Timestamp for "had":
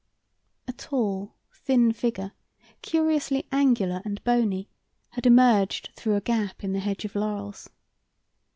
5.09-5.27